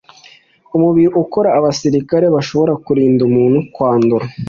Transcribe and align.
umubiri 0.75 1.09
ukora 1.23 1.49
abasirikare 1.57 2.25
bashobora 2.35 2.73
kurinda 2.85 3.21
umuntu 3.29 3.57
kwandura 3.75 4.25